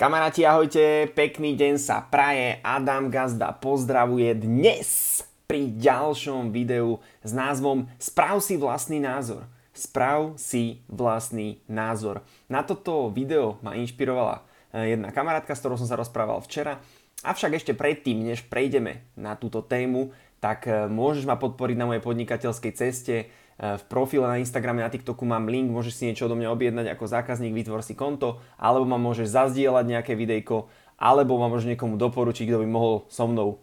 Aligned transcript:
Kamaráti, 0.00 0.48
ahojte, 0.48 1.12
pekný 1.12 1.60
deň 1.60 1.76
sa 1.76 2.00
praje, 2.00 2.56
Adam 2.64 3.12
Gazda 3.12 3.52
pozdravuje 3.52 4.32
dnes 4.32 5.20
pri 5.44 5.68
ďalšom 5.76 6.56
videu 6.56 7.04
s 7.20 7.36
názvom 7.36 7.84
Sprav 8.00 8.40
si 8.40 8.56
vlastný 8.56 8.96
názor. 8.96 9.44
Sprav 9.76 10.40
si 10.40 10.80
vlastný 10.88 11.60
názor. 11.68 12.24
Na 12.48 12.64
toto 12.64 13.12
video 13.12 13.60
ma 13.60 13.76
inšpirovala 13.76 14.40
eh, 14.72 14.96
jedna 14.96 15.12
kamarátka, 15.12 15.52
s 15.52 15.60
ktorou 15.60 15.76
som 15.76 15.84
sa 15.84 16.00
rozprával 16.00 16.40
včera. 16.48 16.80
Avšak 17.20 17.60
ešte 17.60 17.76
predtým, 17.76 18.24
než 18.24 18.48
prejdeme 18.48 19.04
na 19.20 19.36
túto 19.36 19.60
tému, 19.60 20.16
tak 20.40 20.64
eh, 20.64 20.88
môžeš 20.88 21.28
ma 21.28 21.36
podporiť 21.36 21.76
na 21.76 21.84
mojej 21.84 22.00
podnikateľskej 22.00 22.72
ceste 22.72 23.28
v 23.60 23.84
profile 23.92 24.24
na 24.24 24.40
Instagrame, 24.40 24.80
na 24.80 24.88
TikToku 24.88 25.28
mám 25.28 25.44
link, 25.44 25.68
môžeš 25.68 25.92
si 25.92 26.02
niečo 26.08 26.24
odo 26.24 26.36
mňa 26.40 26.48
objednať 26.48 26.86
ako 26.96 27.04
zákazník, 27.04 27.52
vytvor 27.52 27.84
si 27.84 27.92
konto, 27.92 28.40
alebo 28.56 28.88
ma 28.88 28.96
môžeš 28.96 29.28
zazdieľať 29.28 29.84
nejaké 29.84 30.16
videjko, 30.16 30.72
alebo 30.96 31.36
ma 31.36 31.52
môžeš 31.52 31.76
niekomu 31.76 32.00
doporučiť, 32.00 32.48
kto 32.48 32.64
by 32.64 32.68
mohol 32.68 33.04
so 33.12 33.28
mnou 33.28 33.60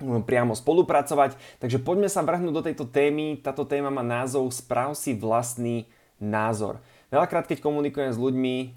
hm, 0.00 0.24
priamo 0.24 0.56
spolupracovať. 0.56 1.36
Takže 1.60 1.76
poďme 1.84 2.08
sa 2.08 2.24
vrhnúť 2.24 2.54
do 2.56 2.64
tejto 2.64 2.88
témy. 2.88 3.36
Táto 3.36 3.68
téma 3.68 3.92
má 3.92 4.00
názov 4.00 4.48
Sprav 4.48 4.96
si 4.96 5.12
vlastný 5.12 5.84
názor. 6.16 6.80
Veľakrát, 7.08 7.48
keď 7.48 7.64
komunikujem 7.64 8.12
s 8.12 8.20
ľuďmi 8.20 8.54
eh, 8.60 8.68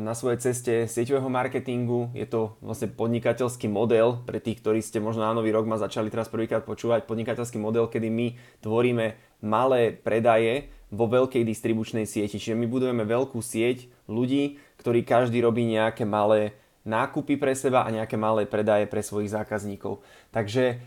na 0.00 0.16
svojej 0.16 0.40
ceste 0.40 0.88
sieťového 0.88 1.28
marketingu, 1.28 2.08
je 2.16 2.24
to 2.24 2.56
vlastne 2.64 2.88
podnikateľský 2.88 3.68
model 3.68 4.24
pre 4.24 4.40
tých, 4.40 4.64
ktorí 4.64 4.80
ste 4.80 5.04
možno 5.04 5.28
na 5.28 5.36
nový 5.36 5.52
rok 5.52 5.68
ma 5.68 5.76
začali 5.76 6.08
teraz 6.08 6.32
prvýkrát 6.32 6.64
počúvať, 6.64 7.04
podnikateľský 7.04 7.60
model, 7.60 7.92
kedy 7.92 8.08
my 8.08 8.26
tvoríme 8.64 9.20
malé 9.44 9.92
predaje 9.92 10.72
vo 10.88 11.12
veľkej 11.12 11.44
distribučnej 11.44 12.08
sieti. 12.08 12.40
Čiže 12.40 12.56
my 12.56 12.64
budujeme 12.64 13.04
veľkú 13.04 13.36
sieť 13.44 13.92
ľudí, 14.08 14.56
ktorí 14.80 15.04
každý 15.04 15.44
robí 15.44 15.68
nejaké 15.68 16.08
malé 16.08 16.56
nákupy 16.88 17.36
pre 17.36 17.52
seba 17.52 17.84
a 17.84 17.92
nejaké 17.92 18.16
malé 18.16 18.48
predaje 18.48 18.88
pre 18.88 19.04
svojich 19.04 19.28
zákazníkov. 19.28 20.00
Takže 20.32 20.80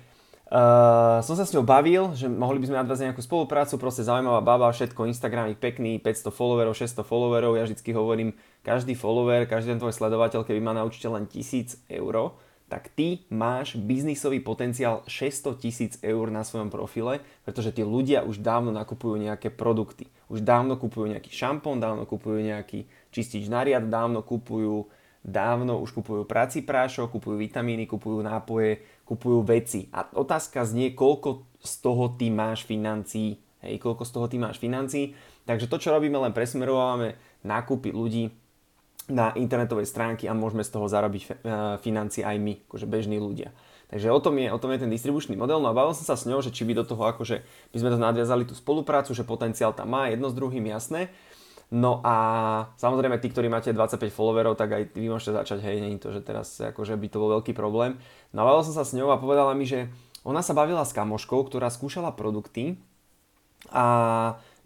Uh, 0.51 1.23
som 1.23 1.39
sa 1.39 1.47
s 1.47 1.55
ňou 1.55 1.63
bavil, 1.63 2.11
že 2.11 2.27
mohli 2.27 2.59
by 2.59 2.67
sme 2.67 2.83
nadviazať 2.83 3.15
nejakú 3.15 3.23
spoluprácu, 3.23 3.79
proste 3.79 4.03
zaujímavá 4.03 4.43
baba, 4.43 4.67
všetko, 4.67 5.07
Instagram 5.07 5.55
pekný, 5.55 5.95
500 6.03 6.27
followerov, 6.27 6.75
600 6.75 7.07
followerov, 7.07 7.55
ja 7.55 7.63
vždycky 7.63 7.95
hovorím, 7.95 8.35
každý 8.59 8.91
follower, 8.91 9.47
každý 9.47 9.71
ten 9.71 9.79
tvoj 9.79 9.95
sledovateľ, 9.95 10.43
keby 10.43 10.59
má 10.59 10.75
na 10.75 10.83
účte 10.83 11.07
len 11.07 11.23
1000 11.23 11.87
eur, 11.87 12.35
tak 12.71 12.87
ty 12.91 13.27
máš 13.27 13.75
biznisový 13.75 14.39
potenciál 14.39 15.03
600 15.03 15.59
tisíc 15.59 15.93
eur 15.99 16.31
na 16.31 16.43
svojom 16.47 16.71
profile, 16.71 17.19
pretože 17.43 17.75
tí 17.75 17.83
ľudia 17.83 18.23
už 18.23 18.39
dávno 18.39 18.71
nakupujú 18.71 19.19
nejaké 19.19 19.51
produkty. 19.51 20.07
Už 20.31 20.39
dávno 20.39 20.79
kupujú 20.79 21.11
nejaký 21.11 21.35
šampón, 21.35 21.83
dávno 21.83 22.07
kupujú 22.07 22.39
nejaký 22.39 22.87
čistič 23.11 23.51
nariad, 23.51 23.91
dávno 23.91 24.23
kupujú 24.23 24.87
dávno 25.21 25.77
už 25.81 25.93
kupujú 26.01 26.25
prací 26.25 26.65
prášok, 26.65 27.13
kupujú 27.13 27.37
vitamíny, 27.37 27.85
kupujú 27.85 28.25
nápoje, 28.25 28.81
kupujú 29.05 29.45
veci. 29.45 29.87
A 29.93 30.09
otázka 30.17 30.65
znie, 30.65 30.97
koľko 30.97 31.45
z 31.61 31.73
toho 31.81 32.17
ty 32.17 32.33
máš 32.33 32.65
financií. 32.65 33.37
Hej, 33.61 33.77
koľko 33.77 34.03
z 34.05 34.11
toho 34.11 34.25
ty 34.25 34.41
máš 34.41 34.57
financií. 34.57 35.13
Takže 35.45 35.69
to, 35.69 35.77
čo 35.77 35.93
robíme, 35.93 36.17
len 36.17 36.33
presmerovávame 36.33 37.17
nákupy 37.45 37.93
ľudí 37.93 38.33
na 39.09 39.33
internetovej 39.37 39.85
stránky 39.85 40.25
a 40.25 40.33
môžeme 40.33 40.65
z 40.65 40.71
toho 40.73 40.85
zarobiť 40.89 41.21
e, 41.21 41.27
financie 41.81 42.25
aj 42.25 42.37
my, 42.37 42.53
akože 42.69 42.85
bežní 42.89 43.17
ľudia. 43.21 43.53
Takže 43.91 44.07
o 44.07 44.19
tom, 44.23 44.39
je, 44.39 44.47
o 44.47 44.55
tom 44.61 44.71
je 44.71 44.87
ten 44.87 44.91
distribučný 44.93 45.35
model. 45.35 45.59
No 45.59 45.75
a 45.75 45.75
bavil 45.75 45.91
som 45.91 46.07
sa 46.07 46.15
s 46.15 46.23
ňou, 46.23 46.39
že 46.39 46.55
či 46.55 46.63
by 46.63 46.79
do 46.79 46.87
toho 46.87 47.11
akože 47.11 47.43
by 47.75 47.77
sme 47.77 47.91
to 47.91 47.99
nadviazali 47.99 48.47
tú 48.47 48.55
spoluprácu, 48.55 49.11
že 49.11 49.27
potenciál 49.27 49.75
tam 49.75 49.91
má 49.91 50.07
jedno 50.07 50.31
s 50.31 50.37
druhým 50.37 50.63
jasné. 50.71 51.11
No 51.71 52.03
a 52.03 52.15
samozrejme 52.75 53.15
tí, 53.23 53.31
ktorí 53.31 53.47
máte 53.47 53.71
25 53.71 54.11
followerov, 54.11 54.59
tak 54.59 54.75
aj 54.75 54.83
vy 54.91 55.07
môžete 55.07 55.39
začať, 55.39 55.63
hej, 55.63 55.79
nie 55.79 55.95
to, 55.95 56.11
že 56.11 56.19
teraz 56.19 56.59
akože 56.59 56.99
by 56.99 57.07
to 57.07 57.17
bol 57.23 57.31
veľký 57.39 57.55
problém. 57.55 57.95
A 58.35 58.43
som 58.59 58.75
sa 58.75 58.83
s 58.83 58.91
ňou 58.91 59.07
a 59.07 59.15
povedala 59.15 59.55
mi, 59.55 59.63
že 59.63 59.87
ona 60.27 60.43
sa 60.43 60.51
bavila 60.51 60.83
s 60.83 60.91
kamoškou, 60.91 61.47
ktorá 61.47 61.71
skúšala 61.71 62.11
produkty 62.11 62.75
a 63.71 63.85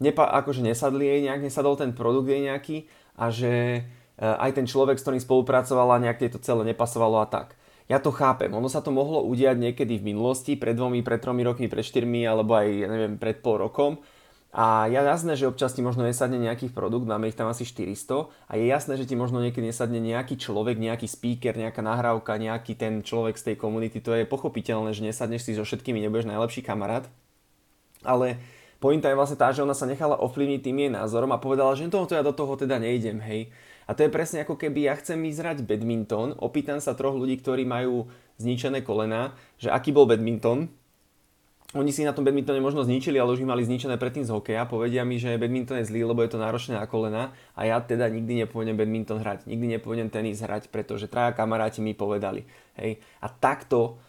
nepa, 0.01 0.25
akože 0.44 0.65
nesadli 0.65 1.05
jej 1.05 1.21
nejak, 1.29 1.45
nesadol 1.45 1.77
ten 1.77 1.94
produkt 1.94 2.25
jej 2.25 2.41
nejaký 2.41 2.89
a 3.15 3.29
že 3.29 3.53
e, 3.77 3.81
aj 4.25 4.57
ten 4.57 4.65
človek, 4.65 4.97
s 4.97 5.05
ktorým 5.05 5.21
spolupracovala, 5.21 6.01
nejak 6.01 6.25
to 6.33 6.41
celé 6.41 6.73
nepasovalo 6.73 7.21
a 7.21 7.29
tak. 7.29 7.53
Ja 7.85 8.01
to 8.01 8.09
chápem, 8.09 8.49
ono 8.49 8.65
sa 8.65 8.81
to 8.81 8.89
mohlo 8.89 9.21
udiať 9.29 9.61
niekedy 9.61 10.01
v 10.01 10.09
minulosti, 10.09 10.57
pred 10.57 10.73
dvomi, 10.73 11.05
pred 11.05 11.21
tromi 11.21 11.45
rokmi, 11.45 11.69
pred 11.69 11.85
štyrmi, 11.85 12.25
alebo 12.25 12.57
aj, 12.57 12.65
ja 12.65 12.88
neviem, 12.89 13.13
pred 13.21 13.45
pol 13.45 13.61
rokom, 13.61 14.01
a 14.55 14.88
ja 14.88 15.03
jasné, 15.03 15.35
že 15.35 15.51
občas 15.51 15.75
ti 15.75 15.83
možno 15.83 16.07
nesadne 16.07 16.39
nejaký 16.39 16.71
produkt, 16.71 17.03
máme 17.03 17.27
ich 17.27 17.35
tam 17.35 17.51
asi 17.51 17.67
400 17.67 18.31
a 18.47 18.55
je 18.55 18.63
jasné, 18.71 18.95
že 18.95 19.03
ti 19.03 19.11
možno 19.19 19.43
niekedy 19.43 19.67
nesadne 19.67 19.99
nejaký 19.99 20.39
človek, 20.39 20.79
nejaký 20.79 21.11
speaker, 21.11 21.59
nejaká 21.59 21.83
nahrávka, 21.83 22.39
nejaký 22.39 22.79
ten 22.79 23.03
človek 23.03 23.35
z 23.35 23.51
tej 23.51 23.55
komunity, 23.59 23.99
to 23.99 24.15
je 24.15 24.23
pochopiteľné, 24.23 24.95
že 24.95 25.03
nesadneš 25.03 25.44
si 25.44 25.59
so 25.59 25.67
všetkými, 25.67 25.99
nebudeš 25.99 26.31
najlepší 26.31 26.63
kamarát. 26.63 27.03
Ale 28.07 28.39
pointa 28.79 29.11
je 29.11 29.19
vlastne 29.19 29.35
tá, 29.35 29.51
že 29.51 29.59
ona 29.59 29.75
sa 29.75 29.91
nechala 29.91 30.15
ovplyvniť 30.23 30.63
tým 30.63 30.88
jej 30.88 30.91
názorom 30.95 31.35
a 31.35 31.44
povedala, 31.44 31.75
že 31.75 31.91
tohoto 31.91 32.15
ja 32.15 32.23
do 32.23 32.31
toho 32.31 32.55
teda 32.55 32.79
nejdem, 32.79 33.19
hej. 33.27 33.51
A 33.85 33.91
to 33.91 34.07
je 34.07 34.13
presne 34.13 34.47
ako 34.47 34.55
keby 34.55 34.88
ja 34.88 34.95
chcem 34.95 35.19
vyzrať 35.19 35.67
badminton, 35.67 36.31
opýtam 36.39 36.79
sa 36.79 36.95
troch 36.95 37.19
ľudí, 37.19 37.44
ktorí 37.44 37.67
majú 37.67 38.07
zničené 38.39 38.88
kolena, 38.88 39.35
že 39.59 39.67
aký 39.67 39.91
bol 39.91 40.07
badminton, 40.07 40.71
oni 41.75 41.91
si 41.91 42.08
na 42.08 42.16
tom 42.16 42.24
badmintone 42.24 42.63
možno 42.63 42.88
zničili, 42.88 43.19
ale 43.19 43.36
už 43.36 43.44
ich 43.44 43.52
mali 43.52 43.68
zničené 43.68 44.00
predtým 44.00 44.24
z 44.24 44.31
hokeja. 44.31 44.63
Povedia 44.63 45.03
mi, 45.03 45.19
že 45.19 45.36
badminton 45.36 45.84
je 45.84 45.91
zlý, 45.91 46.08
lebo 46.08 46.24
je 46.24 46.31
to 46.31 46.40
náročné 46.40 46.80
na 46.80 46.88
kolena 46.88 47.36
a 47.52 47.68
ja 47.68 47.84
teda 47.84 48.08
nikdy 48.08 48.47
nepôjdem 48.47 48.80
badminton 48.80 49.19
hrať, 49.19 49.44
nikdy 49.44 49.75
nepôjdem 49.75 50.08
tenis 50.08 50.40
hrať, 50.40 50.72
pretože 50.72 51.12
traja 51.12 51.36
kamaráti 51.36 51.84
mi 51.84 51.91
povedali. 51.91 52.47
Hej. 52.80 53.03
A 53.19 53.28
takto, 53.28 54.00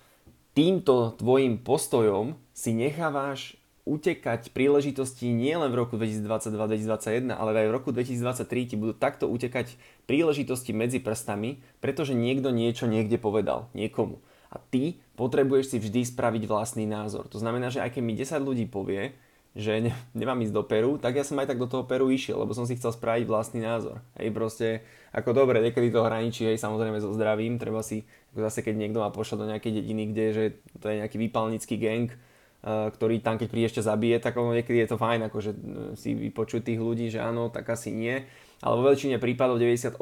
týmto 0.55 1.19
tvojim 1.19 1.59
postojom 1.59 2.39
si 2.55 2.71
nechávaš 2.71 3.59
utekať 3.87 4.51
príležitosti 4.51 5.31
nielen 5.31 5.71
v 5.71 5.79
roku 5.79 5.95
2022-2021, 5.95 7.31
ale 7.31 7.51
aj 7.55 7.67
v 7.71 7.75
roku 7.75 7.95
2023 7.95 8.75
ti 8.75 8.75
budú 8.75 8.95
takto 8.99 9.31
utekať 9.31 9.79
príležitosti 10.11 10.75
medzi 10.75 10.99
prstami, 10.99 11.63
pretože 11.79 12.15
niekto 12.15 12.51
niečo 12.51 12.91
niekde 12.91 13.15
povedal 13.15 13.71
niekomu. 13.79 14.19
A 14.51 14.57
ty 14.59 15.03
potrebuješ 15.19 15.75
si 15.75 15.79
vždy 15.83 16.07
spraviť 16.07 16.45
vlastný 16.47 16.87
názor. 16.87 17.27
To 17.33 17.39
znamená, 17.41 17.73
že 17.73 17.83
aj 17.83 17.99
keď 17.99 18.03
mi 18.03 18.15
10 18.15 18.39
ľudí 18.41 18.67
povie, 18.71 19.17
že 19.57 19.81
ne, 19.81 19.93
nemám 20.13 20.45
ísť 20.45 20.53
do 20.53 20.61
Peru, 20.69 21.01
tak 21.01 21.17
ja 21.17 21.25
som 21.25 21.41
aj 21.41 21.49
tak 21.49 21.57
do 21.57 21.65
toho 21.65 21.89
Peru 21.89 22.13
išiel, 22.13 22.37
lebo 22.37 22.53
som 22.53 22.69
si 22.69 22.77
chcel 22.77 22.93
spraviť 22.93 23.25
vlastný 23.25 23.65
názor. 23.65 24.05
Hej, 24.21 24.29
proste, 24.37 24.85
ako 25.17 25.33
dobre, 25.33 25.65
niekedy 25.65 25.89
to 25.89 26.05
hraničí, 26.05 26.45
hej, 26.45 26.61
samozrejme 26.61 27.01
so 27.01 27.09
zdravím, 27.17 27.57
treba 27.57 27.81
si, 27.81 28.05
ako 28.37 28.45
zase 28.45 28.61
keď 28.61 28.77
niekto 28.77 29.01
ma 29.01 29.09
pošla 29.09 29.41
do 29.41 29.49
nejakej 29.49 29.73
dediny, 29.81 30.13
kde 30.13 30.25
že 30.37 30.45
to 30.77 30.93
je 30.93 31.01
nejaký 31.01 31.17
výpalnický 31.17 31.81
gang, 31.81 32.13
uh, 32.13 32.93
ktorý 32.93 33.25
tam 33.25 33.41
keď 33.41 33.49
príde 33.49 33.69
ešte 33.73 33.81
zabije, 33.81 34.21
tak 34.21 34.37
ono 34.37 34.53
niekedy 34.53 34.77
je 34.85 34.93
to 34.93 35.01
fajn, 35.01 35.33
akože 35.33 35.51
uh, 35.57 35.59
si 35.97 36.13
vypočuť 36.13 36.61
tých 36.61 36.81
ľudí, 36.81 37.09
že 37.09 37.25
áno, 37.25 37.49
tak 37.49 37.65
asi 37.73 37.97
nie. 37.97 38.29
Ale 38.61 38.77
vo 38.77 38.85
väčšine 38.85 39.17
prípadov, 39.17 39.57
98% 39.57 39.97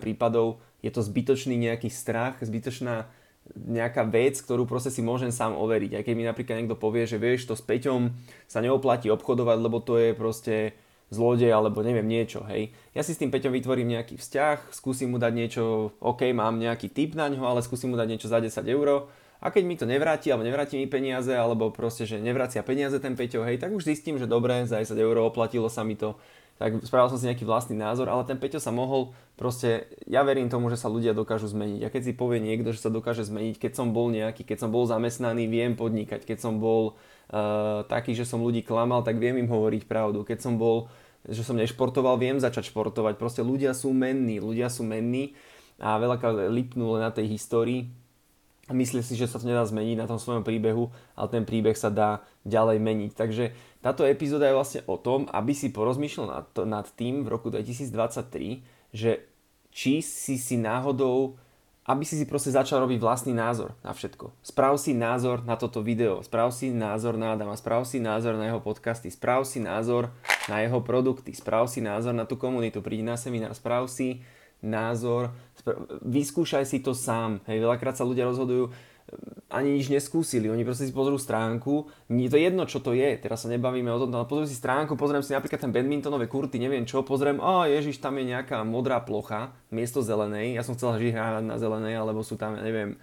prípadov, 0.00 0.64
je 0.80 0.88
to 0.88 1.04
zbytočný 1.04 1.60
nejaký 1.60 1.92
strach, 1.92 2.40
zbytočná 2.40 3.04
nejaká 3.52 4.08
vec, 4.08 4.40
ktorú 4.40 4.64
proste 4.64 4.88
si 4.88 5.04
môžem 5.04 5.28
sám 5.28 5.54
overiť. 5.54 6.00
Aj 6.00 6.04
keď 6.04 6.14
mi 6.16 6.24
napríklad 6.24 6.64
niekto 6.64 6.80
povie, 6.80 7.04
že 7.04 7.20
vieš, 7.20 7.44
to 7.44 7.54
s 7.54 7.62
Peťom 7.62 8.10
sa 8.48 8.64
neoplatí 8.64 9.12
obchodovať, 9.12 9.58
lebo 9.60 9.78
to 9.84 10.00
je 10.00 10.10
proste 10.16 10.72
zlodej 11.12 11.52
alebo 11.52 11.84
neviem 11.84 12.08
niečo, 12.08 12.42
hej. 12.48 12.72
Ja 12.96 13.04
si 13.04 13.12
s 13.12 13.20
tým 13.20 13.28
Peťom 13.28 13.52
vytvorím 13.52 13.94
nejaký 13.94 14.16
vzťah, 14.16 14.72
skúsim 14.72 15.12
mu 15.12 15.20
dať 15.20 15.32
niečo, 15.36 15.92
OK, 16.00 16.32
mám 16.32 16.56
nejaký 16.56 16.88
tip 16.90 17.12
na 17.12 17.28
ňo, 17.28 17.44
ale 17.44 17.60
skúsim 17.60 17.92
mu 17.92 17.96
dať 18.00 18.08
niečo 18.08 18.32
za 18.32 18.40
10 18.40 18.50
eur 18.64 19.06
a 19.44 19.52
keď 19.52 19.62
mi 19.68 19.76
to 19.76 19.84
nevráti, 19.84 20.32
alebo 20.32 20.48
nevráti 20.48 20.80
mi 20.80 20.88
peniaze, 20.88 21.28
alebo 21.28 21.68
proste, 21.68 22.08
že 22.08 22.16
nevracia 22.16 22.64
peniaze 22.64 22.96
ten 22.96 23.12
Peťo, 23.12 23.44
hej, 23.44 23.60
tak 23.60 23.76
už 23.76 23.84
zistím, 23.84 24.16
že 24.16 24.24
dobre, 24.24 24.64
za 24.64 24.80
10 24.80 24.96
eur 24.96 25.20
oplatilo 25.20 25.68
sa 25.68 25.84
mi 25.84 26.00
to, 26.00 26.16
tak 26.56 26.80
spravil 26.86 27.12
som 27.12 27.20
si 27.20 27.28
nejaký 27.28 27.44
vlastný 27.44 27.76
názor, 27.76 28.08
ale 28.08 28.24
ten 28.24 28.40
Peťo 28.40 28.56
sa 28.56 28.72
mohol 28.72 29.12
proste, 29.36 29.90
ja 30.08 30.24
verím 30.24 30.48
tomu, 30.48 30.72
že 30.72 30.80
sa 30.80 30.88
ľudia 30.88 31.12
dokážu 31.12 31.50
zmeniť. 31.52 31.84
A 31.84 31.92
keď 31.92 32.02
si 32.08 32.12
povie 32.16 32.40
niekto, 32.40 32.72
že 32.72 32.80
sa 32.80 32.94
dokáže 32.94 33.26
zmeniť, 33.26 33.60
keď 33.60 33.72
som 33.76 33.92
bol 33.92 34.08
nejaký, 34.08 34.48
keď 34.48 34.64
som 34.64 34.70
bol 34.72 34.88
zamestnaný, 34.88 35.44
viem 35.50 35.76
podnikať, 35.76 36.24
keď 36.24 36.38
som 36.40 36.62
bol 36.62 36.94
uh, 36.94 37.84
taký, 37.90 38.16
že 38.16 38.24
som 38.24 38.40
ľudí 38.40 38.64
klamal, 38.64 39.04
tak 39.04 39.20
viem 39.20 39.36
im 39.36 39.50
hovoriť 39.50 39.84
pravdu. 39.84 40.22
Keď 40.22 40.40
som 40.40 40.56
bol, 40.56 40.88
že 41.26 41.42
som 41.42 41.58
nešportoval, 41.58 42.16
viem 42.22 42.38
začať 42.38 42.70
športovať. 42.70 43.18
Proste 43.18 43.42
ľudia 43.42 43.74
sú 43.74 43.90
menní, 43.90 44.38
ľudia 44.38 44.70
sú 44.70 44.86
menní 44.86 45.34
a 45.82 45.98
veľakrát 45.98 46.48
lipnú 46.54 46.94
len 46.94 47.02
na 47.02 47.10
tej 47.10 47.34
histórii, 47.34 47.90
myslí 48.72 49.04
si, 49.04 49.18
že 49.18 49.28
sa 49.28 49.36
to 49.36 49.44
nedá 49.44 49.60
zmeniť 49.66 50.00
na 50.00 50.08
tom 50.08 50.16
svojom 50.16 50.40
príbehu, 50.40 50.88
ale 51.12 51.28
ten 51.28 51.44
príbeh 51.44 51.76
sa 51.76 51.92
dá 51.92 52.24
ďalej 52.48 52.80
meniť. 52.80 53.12
Takže 53.12 53.44
táto 53.84 54.08
epizóda 54.08 54.48
je 54.48 54.56
vlastne 54.56 54.80
o 54.88 54.96
tom, 54.96 55.28
aby 55.28 55.52
si 55.52 55.68
porozmýšľal 55.68 56.26
nad, 56.32 56.46
nad 56.64 56.86
tým 56.96 57.26
v 57.26 57.28
roku 57.28 57.52
2023, 57.52 58.64
že 58.96 59.20
či 59.74 60.00
si 60.00 60.40
si 60.40 60.56
náhodou, 60.56 61.36
aby 61.84 62.00
si 62.08 62.16
si 62.16 62.24
proste 62.24 62.48
začal 62.48 62.80
robiť 62.88 62.96
vlastný 62.96 63.36
názor 63.36 63.76
na 63.84 63.92
všetko. 63.92 64.32
Sprav 64.40 64.80
si 64.80 64.96
názor 64.96 65.44
na 65.44 65.60
toto 65.60 65.84
video, 65.84 66.24
sprav 66.24 66.48
si 66.48 66.72
názor 66.72 67.20
na 67.20 67.36
Adama, 67.36 67.52
sprav 67.60 67.84
si 67.84 68.00
názor 68.00 68.40
na 68.40 68.48
jeho 68.48 68.64
podcasty, 68.64 69.12
sprav 69.12 69.44
si 69.44 69.60
názor 69.60 70.08
na 70.48 70.64
jeho 70.64 70.80
produkty, 70.80 71.36
sprav 71.36 71.68
si 71.68 71.84
názor 71.84 72.16
na 72.16 72.24
tú 72.24 72.40
komunitu, 72.40 72.80
príď 72.80 73.04
na 73.04 73.16
seminár, 73.20 73.52
sprav 73.52 73.84
si 73.92 74.24
názor, 74.64 75.36
vyskúšaj 76.00 76.64
si 76.64 76.80
to 76.80 76.96
sám. 76.96 77.44
Hej, 77.44 77.60
veľakrát 77.60 77.94
sa 77.94 78.08
ľudia 78.08 78.24
rozhodujú, 78.24 78.72
ani 79.52 79.78
nič 79.78 79.92
neskúsili. 79.92 80.50
Oni 80.50 80.66
proste 80.66 80.88
si 80.88 80.94
pozrú 80.96 81.20
stránku, 81.20 81.86
nie 82.10 82.26
to 82.26 82.40
jedno, 82.40 82.66
čo 82.66 82.82
to 82.82 82.96
je, 82.96 83.20
teraz 83.20 83.46
sa 83.46 83.52
nebavíme 83.52 83.92
o 83.92 84.00
tom, 84.00 84.10
ale 84.16 84.26
pozriem 84.26 84.50
si 84.50 84.58
stránku, 84.58 84.98
pozriem 84.98 85.22
si 85.22 85.36
napríklad 85.36 85.60
ten 85.60 85.70
badmintonové 85.70 86.26
kurty, 86.26 86.58
neviem 86.58 86.88
čo, 86.88 87.06
pozriem, 87.06 87.38
a 87.38 87.70
ježiš, 87.70 88.02
tam 88.02 88.18
je 88.18 88.34
nejaká 88.34 88.64
modrá 88.66 88.98
plocha, 89.04 89.54
miesto 89.70 90.02
zelenej, 90.02 90.58
ja 90.58 90.66
som 90.66 90.74
chcel 90.74 90.98
vždy 90.98 91.10
na 91.44 91.56
zelenej, 91.60 91.94
alebo 92.00 92.26
sú 92.26 92.34
tam, 92.34 92.58
neviem, 92.58 92.98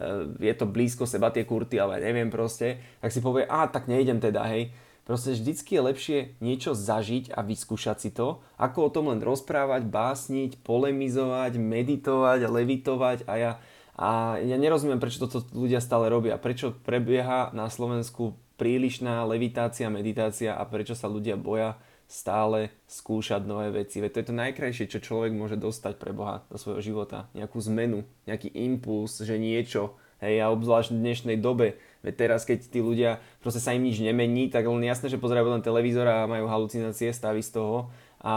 eh, 0.00 0.26
je 0.42 0.54
to 0.56 0.66
blízko 0.66 1.06
seba 1.06 1.30
tie 1.30 1.46
kurty, 1.46 1.78
ale 1.78 2.02
neviem 2.02 2.32
proste, 2.32 2.82
tak 2.98 3.14
si 3.14 3.22
povie, 3.22 3.46
a 3.46 3.68
tak 3.70 3.86
nejdem 3.86 4.18
teda, 4.18 4.42
hej. 4.50 4.74
Proste 5.02 5.34
vždycky 5.34 5.74
je 5.74 5.86
lepšie 5.86 6.18
niečo 6.38 6.78
zažiť 6.78 7.34
a 7.34 7.42
vyskúšať 7.42 7.96
si 7.98 8.10
to, 8.14 8.38
ako 8.54 8.78
o 8.86 8.92
tom 8.94 9.10
len 9.10 9.18
rozprávať, 9.18 9.90
básniť, 9.90 10.62
polemizovať, 10.62 11.58
meditovať, 11.58 12.40
levitovať 12.46 13.18
a 13.26 13.34
ja 13.38 13.52
a 13.92 14.40
ja 14.40 14.56
nerozumiem, 14.56 14.96
prečo 14.96 15.28
toto 15.28 15.44
ľudia 15.52 15.76
stále 15.76 16.08
robia. 16.08 16.40
Prečo 16.40 16.72
prebieha 16.72 17.52
na 17.52 17.68
Slovensku 17.68 18.40
prílišná 18.56 19.20
levitácia, 19.28 19.92
meditácia 19.92 20.56
a 20.56 20.64
prečo 20.64 20.96
sa 20.96 21.12
ľudia 21.12 21.36
boja 21.36 21.76
stále 22.08 22.72
skúšať 22.88 23.44
nové 23.44 23.72
veci. 23.72 24.00
Veď 24.00 24.10
to 24.12 24.20
je 24.20 24.28
to 24.32 24.40
najkrajšie, 24.40 24.86
čo 24.88 25.04
človek 25.04 25.32
môže 25.32 25.60
dostať 25.60 25.96
pre 25.96 26.12
Boha 26.12 26.44
do 26.48 26.56
svojho 26.56 26.80
života. 26.80 27.28
Nejakú 27.36 27.60
zmenu, 27.72 28.04
nejaký 28.28 28.52
impuls, 28.52 29.20
že 29.20 29.40
niečo, 29.40 29.96
hej, 30.20 30.40
a 30.40 30.52
obzvlášť 30.52 30.92
v 30.92 31.02
dnešnej 31.02 31.36
dobe, 31.40 31.80
veď 32.02 32.14
teraz, 32.14 32.42
keď 32.42 32.68
tí 32.68 32.82
ľudia, 32.82 33.22
proste 33.40 33.62
sa 33.62 33.74
im 33.74 33.86
nič 33.86 34.02
nemení, 34.02 34.50
tak 34.50 34.66
len 34.66 34.82
jasné, 34.82 35.08
že 35.08 35.22
pozerajú 35.22 35.48
len 35.48 35.64
televízor 35.64 36.06
a 36.06 36.30
majú 36.30 36.50
halucinácie, 36.50 37.14
stavy 37.14 37.40
z 37.40 37.58
toho 37.58 37.88
a 38.22 38.34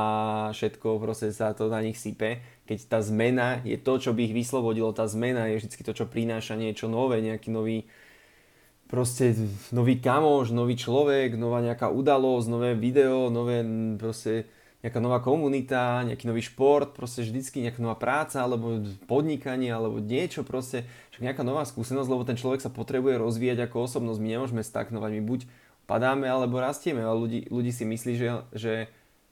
všetko 0.50 0.98
proste 0.98 1.30
sa 1.30 1.54
to 1.54 1.70
na 1.70 1.82
nich 1.82 1.98
sype. 1.98 2.42
Keď 2.66 2.90
tá 2.90 3.00
zmena 3.06 3.62
je 3.62 3.78
to, 3.78 4.02
čo 4.02 4.18
by 4.18 4.26
ich 4.26 4.34
vyslobodilo, 4.34 4.90
tá 4.98 5.06
zmena 5.06 5.46
je 5.50 5.62
vždy 5.62 5.86
to, 5.86 5.94
čo 5.94 6.10
prináša 6.10 6.58
niečo 6.58 6.90
nové, 6.90 7.22
nejaký 7.22 7.54
nový 7.54 7.86
proste 8.86 9.34
nový 9.74 9.98
kamoš, 9.98 10.54
nový 10.54 10.78
človek, 10.78 11.38
nová 11.38 11.62
nejaká 11.62 11.90
udalosť, 11.90 12.48
nové 12.50 12.70
video, 12.78 13.34
nové 13.34 13.66
proste 13.98 14.50
nejaká 14.86 15.02
nová 15.02 15.18
komunita, 15.18 16.06
nejaký 16.06 16.30
nový 16.30 16.46
šport, 16.46 16.94
proste 16.94 17.26
vždycky 17.26 17.66
nejaká 17.66 17.82
nová 17.82 17.98
práca, 17.98 18.46
alebo 18.46 18.86
podnikanie, 19.10 19.74
alebo 19.74 19.98
niečo 19.98 20.46
proste, 20.46 20.86
však 21.10 21.26
nejaká 21.26 21.42
nová 21.42 21.66
skúsenosť, 21.66 22.06
lebo 22.06 22.22
ten 22.22 22.38
človek 22.38 22.62
sa 22.62 22.70
potrebuje 22.70 23.18
rozvíjať 23.18 23.66
ako 23.66 23.90
osobnosť, 23.90 24.22
my 24.22 24.30
nemôžeme 24.38 24.62
stagnovať, 24.62 25.12
my 25.18 25.22
buď 25.26 25.40
padáme, 25.90 26.30
alebo 26.30 26.62
rastieme, 26.62 27.02
ale 27.02 27.18
ľudí, 27.18 27.40
ľudí 27.50 27.74
si 27.74 27.82
myslí, 27.82 28.14
že, 28.14 28.28
že 28.54 28.74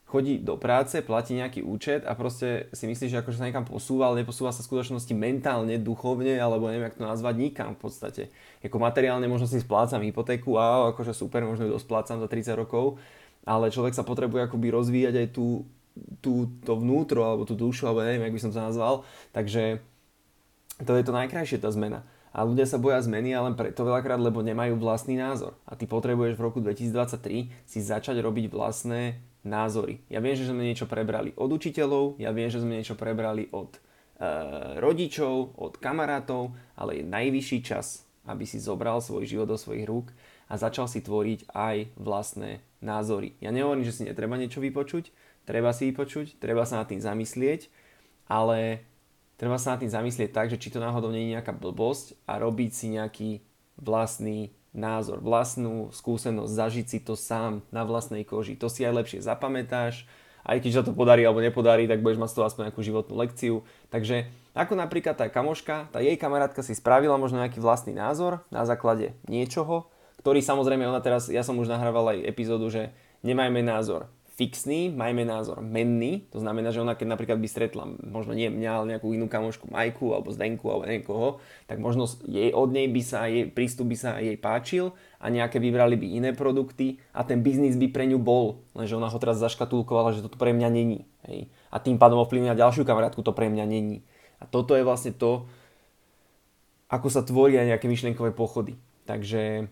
chodí 0.09 0.37
do 0.41 0.57
práce, 0.57 1.01
platí 1.01 1.33
nejaký 1.37 1.65
účet 1.65 2.05
a 2.05 2.13
proste 2.13 2.69
si 2.69 2.85
myslí, 2.85 3.09
že 3.09 3.25
akože 3.25 3.41
sa 3.41 3.49
niekam 3.49 3.65
posúva, 3.65 4.09
ale 4.09 4.21
neposúva 4.21 4.53
sa 4.53 4.61
v 4.61 4.69
skutočnosti 4.73 5.13
mentálne, 5.17 5.81
duchovne, 5.81 6.37
alebo 6.37 6.69
neviem, 6.69 6.89
jak 6.89 7.01
to 7.01 7.09
nazvať, 7.09 7.33
nikam 7.37 7.73
v 7.73 7.81
podstate. 7.81 8.21
Ako 8.61 8.77
materiálne 8.77 9.25
možno 9.25 9.49
si 9.49 9.57
splácam 9.57 10.05
hypotéku 10.05 10.57
a 10.61 10.93
akože 10.93 11.17
super, 11.17 11.41
možno 11.45 11.65
ju 11.65 11.77
dosplácam 11.77 12.21
za 12.21 12.29
30 12.29 12.53
rokov, 12.53 13.01
ale 13.43 13.71
človek 13.71 13.95
sa 13.95 14.07
potrebuje 14.07 14.47
akoby 14.47 14.67
rozvíjať 14.71 15.15
aj 15.19 15.27
tú, 15.35 15.67
tú, 16.23 16.47
to 16.63 16.79
vnútro, 16.79 17.23
alebo 17.27 17.43
tú 17.43 17.55
dušu, 17.55 17.87
alebo 17.87 18.03
neviem, 18.03 18.23
jak 18.27 18.35
by 18.35 18.41
som 18.41 18.51
to 18.55 18.59
nazval. 18.59 18.95
Takže 19.35 19.83
to 20.81 20.91
je 20.95 21.03
to 21.03 21.13
najkrajšie, 21.13 21.61
tá 21.61 21.69
zmena. 21.69 22.07
A 22.33 22.41
ľudia 22.41 22.65
sa 22.65 22.81
boja 22.81 22.97
zmeny 22.97 23.29
ale 23.29 23.53
preto 23.53 23.85
veľakrát, 23.85 24.17
lebo 24.17 24.41
nemajú 24.41 24.81
vlastný 24.81 25.21
názor. 25.21 25.53
A 25.69 25.77
ty 25.77 25.85
potrebuješ 25.85 26.33
v 26.33 26.41
roku 26.41 26.59
2023 26.65 27.53
si 27.61 27.79
začať 27.79 28.17
robiť 28.25 28.49
vlastné 28.49 29.21
názory. 29.45 30.01
Ja 30.09 30.17
viem, 30.17 30.33
že 30.33 30.49
sme 30.49 30.65
niečo 30.65 30.89
prebrali 30.89 31.35
od 31.37 31.53
učiteľov, 31.53 32.17
ja 32.17 32.33
viem, 32.33 32.49
že 32.49 32.63
sme 32.63 32.81
niečo 32.81 32.97
prebrali 32.97 33.53
od 33.53 33.77
e, 33.77 33.79
rodičov, 34.81 35.61
od 35.61 35.77
kamarátov, 35.77 36.57
ale 36.73 37.03
je 37.03 37.03
najvyšší 37.05 37.59
čas, 37.61 38.01
aby 38.25 38.49
si 38.49 38.57
zobral 38.57 38.97
svoj 39.03 39.29
život 39.29 39.45
do 39.51 39.59
svojich 39.59 39.85
rúk 39.85 40.09
a 40.53 40.61
začal 40.61 40.85
si 40.85 41.01
tvoriť 41.01 41.49
aj 41.49 41.97
vlastné 41.97 42.61
názory. 42.77 43.33
Ja 43.41 43.49
nehovorím, 43.49 43.81
že 43.81 43.97
si 43.97 44.05
netreba 44.05 44.37
niečo 44.37 44.61
vypočuť, 44.61 45.09
treba 45.49 45.73
si 45.73 45.89
vypočuť, 45.89 46.37
treba 46.37 46.61
sa 46.69 46.77
nad 46.77 46.85
tým 46.85 47.01
zamyslieť, 47.01 47.73
ale 48.29 48.85
treba 49.41 49.57
sa 49.57 49.73
nad 49.73 49.81
tým 49.81 49.89
zamyslieť 49.89 50.29
tak, 50.29 50.53
že 50.53 50.61
či 50.61 50.69
to 50.69 50.77
náhodou 50.77 51.09
nie 51.09 51.25
je 51.25 51.33
nejaká 51.33 51.57
blbosť 51.57 52.13
a 52.29 52.37
robiť 52.37 52.69
si 52.69 52.93
nejaký 52.93 53.31
vlastný 53.81 54.53
názor, 54.77 55.25
vlastnú 55.25 55.89
skúsenosť, 55.89 56.53
zažiť 56.53 56.85
si 56.85 56.99
to 57.01 57.17
sám 57.17 57.65
na 57.73 57.81
vlastnej 57.81 58.21
koži. 58.21 58.53
To 58.61 58.69
si 58.69 58.85
aj 58.85 58.93
lepšie 58.93 59.25
zapamätáš, 59.25 60.05
aj 60.43 60.59
keď 60.59 60.71
sa 60.75 60.85
to 60.85 60.93
podarí 60.93 61.23
alebo 61.23 61.41
nepodarí, 61.41 61.89
tak 61.89 62.03
budeš 62.03 62.19
mať 62.19 62.29
z 62.29 62.35
toho 62.35 62.45
aspoň 62.45 62.63
nejakú 62.69 62.81
životnú 62.83 63.13
lekciu. 63.15 63.55
Takže 63.89 64.27
ako 64.53 64.77
napríklad 64.77 65.17
tá 65.17 65.25
kamoška, 65.31 65.89
tá 65.89 66.03
jej 66.03 66.19
kamarátka 66.19 66.61
si 66.61 66.77
spravila 66.77 67.17
možno 67.17 67.39
nejaký 67.41 67.63
vlastný 67.63 67.95
názor 67.95 68.43
na 68.51 68.67
základe 68.67 69.15
niečoho, 69.25 69.92
ktorý 70.23 70.39
samozrejme 70.39 70.87
ona 70.87 71.03
teraz, 71.03 71.27
ja 71.27 71.43
som 71.43 71.59
už 71.59 71.67
nahrával 71.67 72.15
aj 72.15 72.23
epizódu, 72.23 72.71
že 72.71 72.95
nemajme 73.27 73.59
názor 73.59 74.07
fixný, 74.33 74.89
majme 74.89 75.29
názor 75.29 75.61
menný, 75.61 76.25
to 76.33 76.41
znamená, 76.41 76.73
že 76.73 76.81
ona 76.81 76.97
keď 76.97 77.05
napríklad 77.05 77.37
by 77.37 77.45
stretla, 77.45 77.85
možno 78.01 78.33
nie 78.33 78.49
mňa, 78.49 78.71
ale 78.73 78.85
nejakú 78.95 79.13
inú 79.13 79.29
kamošku 79.29 79.69
Majku 79.69 80.09
alebo 80.09 80.33
Zdenku 80.33 80.65
alebo 80.73 80.89
niekoho, 80.89 81.37
tak 81.69 81.77
možno 81.77 82.09
jej 82.25 82.49
od 82.49 82.73
nej 82.73 82.89
by 82.89 83.01
sa, 83.05 83.29
jej 83.29 83.45
prístup 83.45 83.93
by 83.93 83.97
sa 83.99 84.17
jej 84.17 84.33
páčil 84.33 84.97
a 85.21 85.29
nejaké 85.29 85.61
vybrali 85.61 85.93
by 86.01 86.07
iné 86.17 86.29
produkty 86.33 86.97
a 87.13 87.21
ten 87.21 87.45
biznis 87.45 87.77
by 87.77 87.93
pre 87.93 88.09
ňu 88.09 88.17
bol, 88.17 88.65
lenže 88.73 88.97
ona 88.97 89.05
ho 89.05 89.17
teraz 89.21 89.37
zaškatulkovala, 89.37 90.17
že 90.17 90.25
toto 90.25 90.41
pre 90.41 90.49
mňa 90.49 90.69
není. 90.73 91.05
Hej. 91.29 91.53
A 91.69 91.77
tým 91.77 92.01
pádom 92.01 92.17
ovplyvňuje 92.25 92.57
ďalšiu 92.57 92.89
kamarátku, 92.89 93.21
to 93.21 93.37
pre 93.37 93.53
mňa 93.53 93.69
není. 93.69 94.01
A 94.41 94.49
toto 94.49 94.73
je 94.73 94.81
vlastne 94.81 95.13
to, 95.13 95.45
ako 96.89 97.07
sa 97.13 97.21
tvoria 97.21 97.69
nejaké 97.69 97.85
myšlienkové 97.85 98.33
pochody. 98.33 98.81
Takže 99.05 99.69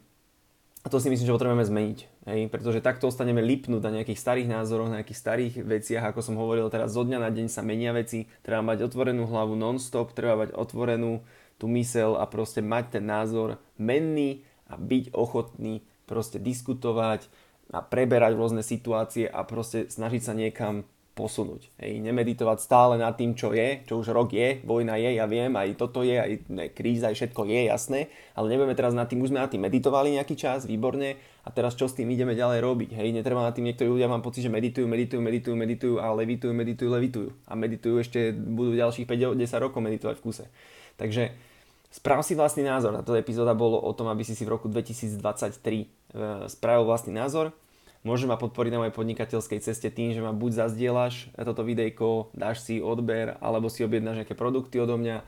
a 0.82 0.90
to 0.90 0.98
si 0.98 1.14
myslím, 1.14 1.30
že 1.30 1.36
potrebujeme 1.38 1.62
zmeniť. 1.62 2.00
Hej? 2.26 2.42
Pretože 2.50 2.82
takto 2.82 3.06
ostaneme 3.06 3.46
lipnúť 3.46 3.86
na 3.86 4.02
nejakých 4.02 4.18
starých 4.18 4.50
názoroch, 4.50 4.90
na 4.90 5.02
nejakých 5.02 5.22
starých 5.22 5.54
veciach, 5.62 6.10
ako 6.10 6.26
som 6.26 6.36
hovoril 6.42 6.66
teraz, 6.74 6.98
zo 6.98 7.06
dňa 7.06 7.22
na 7.22 7.30
deň 7.30 7.48
sa 7.54 7.62
menia 7.62 7.94
veci, 7.94 8.26
treba 8.42 8.66
mať 8.66 8.90
otvorenú 8.90 9.30
hlavu 9.30 9.54
non-stop, 9.54 10.18
treba 10.18 10.42
mať 10.42 10.58
otvorenú 10.58 11.22
tú 11.62 11.70
mysel 11.70 12.18
a 12.18 12.26
proste 12.26 12.66
mať 12.66 12.98
ten 12.98 13.06
názor 13.06 13.62
menný 13.78 14.42
a 14.66 14.74
byť 14.74 15.14
ochotný 15.14 15.86
proste 16.10 16.42
diskutovať 16.42 17.30
a 17.70 17.86
preberať 17.86 18.34
rôzne 18.34 18.66
situácie 18.66 19.30
a 19.30 19.46
proste 19.46 19.86
snažiť 19.86 20.22
sa 20.26 20.34
niekam 20.34 20.84
posunúť. 21.12 21.68
Hej, 21.78 22.00
nemeditovať 22.00 22.58
stále 22.64 22.96
nad 22.96 23.12
tým, 23.20 23.36
čo 23.36 23.52
je, 23.52 23.84
čo 23.84 24.00
už 24.00 24.16
rok 24.16 24.32
je, 24.32 24.64
vojna 24.64 24.96
je, 24.96 25.20
ja 25.20 25.28
viem, 25.28 25.52
aj 25.52 25.76
toto 25.76 26.08
je, 26.08 26.16
aj 26.16 26.32
ne, 26.48 26.66
kríza, 26.72 27.12
aj 27.12 27.20
všetko 27.20 27.42
je, 27.52 27.60
jasné, 27.68 28.00
ale 28.32 28.48
nebudeme 28.48 28.74
teraz 28.74 28.96
nad 28.96 29.12
tým, 29.12 29.20
už 29.20 29.36
sme 29.36 29.44
nad 29.44 29.52
tým 29.52 29.60
meditovali 29.60 30.16
nejaký 30.16 30.40
čas, 30.40 30.64
výborne, 30.64 31.20
a 31.42 31.50
teraz 31.52 31.76
čo 31.76 31.90
s 31.90 31.98
tým 31.98 32.08
ideme 32.14 32.32
ďalej 32.38 32.64
robiť. 32.64 32.90
Hej, 32.96 33.18
netreba 33.18 33.44
nad 33.44 33.52
tým, 33.52 33.68
niektorí 33.68 33.90
ľudia 33.92 34.08
mám 34.08 34.24
pocit, 34.24 34.46
že 34.46 34.52
meditujú, 34.54 34.88
meditujú, 34.88 35.20
meditujú, 35.20 35.56
meditujú 35.58 35.96
a 36.00 36.14
levitujú, 36.16 36.54
meditujú, 36.54 36.90
levitujú. 36.94 37.30
A 37.50 37.54
meditujú 37.58 37.96
ešte, 37.98 38.32
budú 38.32 38.78
ďalších 38.78 39.10
5-10 39.10 39.42
rokov 39.58 39.82
meditovať 39.82 40.16
v 40.22 40.24
kuse. 40.24 40.46
Takže 41.02 41.34
Správ 41.92 42.24
si 42.24 42.40
vlastný 42.40 42.64
názor. 42.64 42.96
Táto 42.96 43.20
epizóda 43.20 43.52
bolo 43.52 43.76
o 43.76 43.92
tom, 43.92 44.08
aby 44.08 44.24
si 44.24 44.32
si 44.32 44.48
v 44.48 44.56
roku 44.56 44.72
2023 44.72 45.20
e, 45.60 45.86
spravil 46.48 46.88
vlastný 46.88 47.12
názor 47.12 47.52
Môžeš 48.02 48.26
ma 48.26 48.34
podporiť 48.34 48.74
na 48.74 48.82
mojej 48.82 48.98
podnikateľskej 48.98 49.62
ceste 49.62 49.94
tým, 49.94 50.18
že 50.18 50.26
ma 50.26 50.34
buď 50.34 50.66
zazdieľaš 50.66 51.38
toto 51.38 51.62
videjko, 51.62 52.34
dáš 52.34 52.66
si 52.66 52.82
odber, 52.82 53.38
alebo 53.38 53.70
si 53.70 53.86
objednáš 53.86 54.26
nejaké 54.26 54.34
produkty 54.34 54.82
odo 54.82 54.98
mňa, 54.98 55.22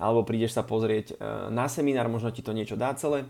alebo 0.00 0.24
prídeš 0.24 0.56
sa 0.56 0.64
pozrieť 0.64 1.14
e, 1.14 1.14
na 1.52 1.68
seminár, 1.68 2.08
možno 2.08 2.32
ti 2.32 2.40
to 2.40 2.56
niečo 2.56 2.80
dá 2.80 2.96
celé. 2.96 3.28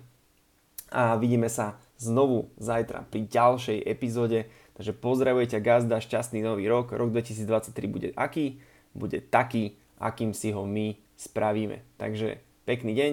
A 0.94 1.18
vidíme 1.18 1.50
sa 1.50 1.74
znovu 1.98 2.54
zajtra 2.54 3.10
pri 3.10 3.26
ďalšej 3.26 3.82
epizóde. 3.82 4.46
Takže 4.78 4.94
pozdravujete 4.94 5.58
Gazda, 5.58 5.98
šťastný 5.98 6.42
nový 6.46 6.70
rok. 6.70 6.94
Rok 6.94 7.10
2023 7.10 7.74
bude 7.90 8.08
aký? 8.14 8.62
Bude 8.94 9.18
taký, 9.18 9.74
akým 9.98 10.30
si 10.30 10.54
ho 10.54 10.62
my 10.62 10.94
spravíme. 11.18 11.82
Takže 11.98 12.38
pekný 12.62 12.94
deň. 12.94 13.12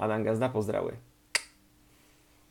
Adam 0.00 0.24
Gazda 0.24 0.48
pozdravuje. 0.48 1.09